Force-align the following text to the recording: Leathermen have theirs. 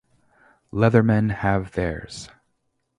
Leathermen 0.73 1.29
have 1.29 1.73
theirs. 1.73 2.27